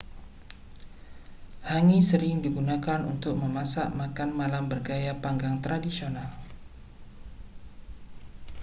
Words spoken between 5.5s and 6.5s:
tradisional